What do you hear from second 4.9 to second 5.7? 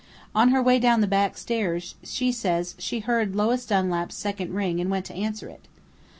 to answer it.